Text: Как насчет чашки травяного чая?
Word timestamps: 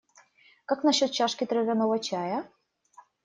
Как 0.65 0.83
насчет 0.83 1.11
чашки 1.11 1.45
травяного 1.45 1.99
чая? 1.99 2.43